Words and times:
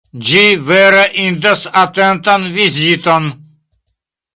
Ĝi 0.27 0.39
vere 0.69 1.03
indas 1.25 1.67
atentan 1.85 2.51
viziton. 2.59 3.33